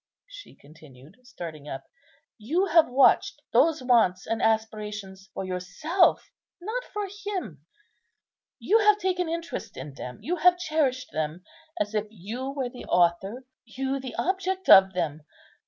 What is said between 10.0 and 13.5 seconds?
you have cherished them, as if you were the author,